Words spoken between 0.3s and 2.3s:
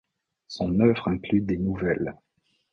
Son œuvre inclut des nouvelles.